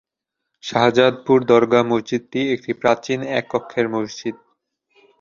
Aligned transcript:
শাহজাদপুর 0.63 1.37
দরগাহ 1.43 1.83
মসজিদটি 1.91 2.41
একটি 2.55 2.71
প্রাচীন 2.73 3.19
এক 3.37 3.45
কক্ষের 3.51 3.87
মসজিদ। 3.89 4.35